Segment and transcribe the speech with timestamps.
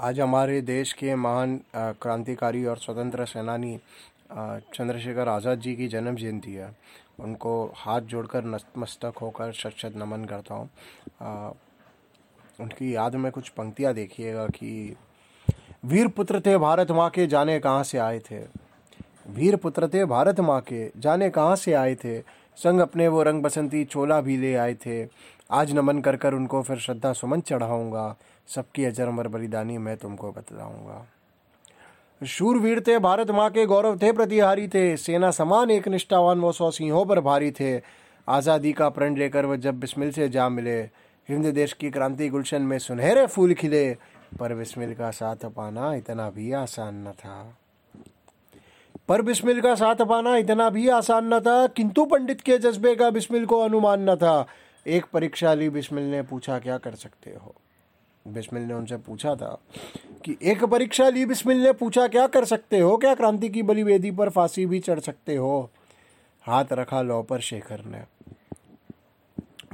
[0.00, 3.76] आज हमारे देश के महान क्रांतिकारी और स्वतंत्र सेनानी
[4.32, 6.70] चंद्रशेखर आज़ाद जी की जन्म जयंती है।
[7.20, 10.70] उनको हाथ जोड़कर नतमस्तक होकर शत शत नमन करता हूँ।
[12.60, 14.96] उनकी याद में कुछ पंक्तियाँ देखिएगा कि
[15.84, 18.40] वीर पुत्र थे भारत माँ के, जाने कहाँ से आए थे।
[19.30, 22.18] वीर पुत्र थे भारत माँ के, जाने कहाँ से आए थे।
[22.58, 25.04] संग अपने वो रंग बसंती चोला भी ले आए थे।
[25.50, 28.16] आज नमन कर कर उनको फिर श्रद्धा सुमन चढ़ाऊँगा।
[28.48, 31.06] सबकी अजर अमर बलिदानी मैं तुमको बतलाऊँगा।
[32.20, 36.70] शूरवीर थे, भारत माँ के गौरव थे, प्रतिहारी थे। सेना समान एक निष्ठावान, वो सौ
[36.70, 37.80] सिंहों पर भारी थे।
[38.28, 40.80] आज़ादी का प्रण लेकर वह जब बिस्मिल से जा मिले,
[41.28, 43.90] हिंद देश की क्रांति गुलशन में सुनहरे फूल खिले,
[44.38, 47.56] पर बिस्मिल का साथ पाना इतना भी आसान न था।
[49.08, 53.10] पर बिस्मिल का साथ पाना इतना भी आसान न था, किंतु पंडित के जज्बे का
[53.10, 54.46] बिस्मिल को अनुमान न था।
[54.86, 57.54] एक परीक्षा ली बिस्मिल ने पूछा क्या कर सकते हो?
[58.26, 59.58] बिस्मिल ने उनसे पूछा था
[60.24, 62.96] कि एक परीक्षा ली बिस्मिल ने पूछा क्या कर सकते हो?
[62.96, 65.70] क्या क्रांति की बलि वेदी पर फांसी भी चढ़ सकते हो?
[66.44, 68.02] हाथ रखा लो पर शेखर ने।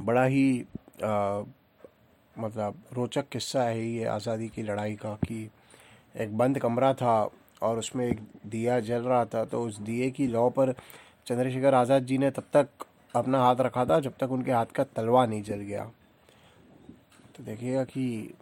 [0.01, 0.65] बड़ा ही
[1.03, 1.41] आ,
[2.35, 5.49] मतलब रोचक किस्सा है ये आज़ादी की लड़ाई का कि
[6.15, 7.29] एक बंद कमरा था
[7.61, 10.73] और उसमें एक दिया जल रहा था तो उस दिए की लौ पर
[11.27, 12.67] चंद्रशेखर आज़ाद जी ने तब तक
[13.17, 15.83] अपना हाथ रखा था जब तक उनके हाथ का तलवा नहीं जल गया।
[17.37, 18.33] तो देखिएगा कि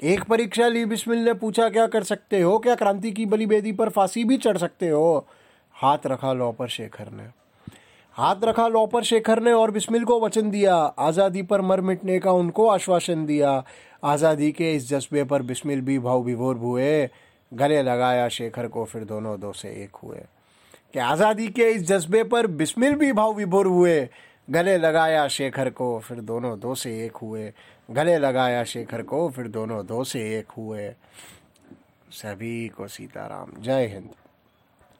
[0.00, 2.58] एक परीक्षा ली, बिस्मिल ने पूछा, क्या कर सकते हो?
[2.58, 5.26] क्या क्रांति की बलि बेदी पर फांसी भी चढ़ सकते हो?
[5.74, 7.24] हाथ रखा लौ पर शेखर ने।
[8.16, 12.18] हाथ रखा लौ पर शेखर ने और बिस्मिल को वचन दिया। आज़ादी पर मर मिटने
[12.18, 13.62] का उनको आश्वासन दिया।
[14.04, 17.08] आज़ादी के इस जज्बे पर बिस्मिल भी भाव विभोर हुए।
[17.52, 20.22] गले लगाया शेखर को, फिर दोनों दो से एक हुए।
[20.96, 24.08] कि आज़ादी के इस जज्बे पर बिस्मिल भी भाव विभोर हुए।
[24.50, 27.52] गले लगाया शेखर को, फिर दोनों दो से एक हुए।
[27.90, 30.88] गले लगाया शेखर को, फिर दोनों दो से एक हुए।
[32.12, 34.08] सभी को सीताराम। जय हिंद।